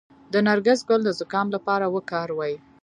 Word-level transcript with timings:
د 0.33 0.35
نرګس 0.47 0.79
ګل 0.89 1.01
د 1.05 1.09
زکام 1.19 1.47
لپاره 1.55 1.85
وکاروئ 1.95 2.53